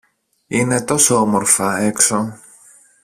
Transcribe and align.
Είναι 0.47 0.81
τόσο 0.81 1.15
όμορφα 1.15 1.77
έξω! 1.77 2.37